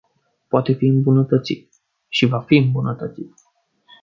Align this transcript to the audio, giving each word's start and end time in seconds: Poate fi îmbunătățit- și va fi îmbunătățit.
Poate 0.47 0.73
fi 0.73 0.85
îmbunătățit- 0.85 1.69
și 2.13 2.25
va 2.25 2.41
fi 2.41 2.55
îmbunătățit. 2.55 3.33